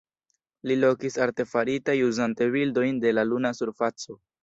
[0.71, 4.23] Li lokis artefaritaj uzante bildojn de la luna surfaco.